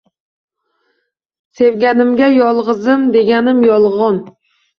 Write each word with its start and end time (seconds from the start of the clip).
Sevganimga 1.59 2.31
yolgizim 2.37 3.05
deganim 3.19 3.63
yolgon 3.69 4.21